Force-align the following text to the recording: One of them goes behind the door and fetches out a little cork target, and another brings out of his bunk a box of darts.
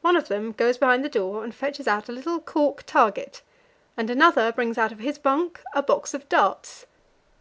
One 0.00 0.16
of 0.16 0.26
them 0.26 0.50
goes 0.50 0.76
behind 0.76 1.04
the 1.04 1.08
door 1.08 1.44
and 1.44 1.54
fetches 1.54 1.86
out 1.86 2.08
a 2.08 2.12
little 2.12 2.40
cork 2.40 2.82
target, 2.84 3.42
and 3.96 4.10
another 4.10 4.50
brings 4.50 4.76
out 4.76 4.90
of 4.90 4.98
his 4.98 5.18
bunk 5.18 5.62
a 5.72 5.84
box 5.84 6.14
of 6.14 6.28
darts. 6.28 6.86